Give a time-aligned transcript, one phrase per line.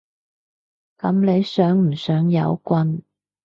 [0.97, 3.03] 噉你想唔想有棍？